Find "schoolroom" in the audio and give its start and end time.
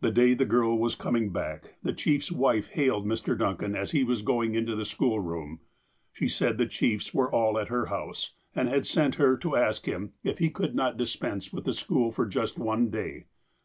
4.84-5.58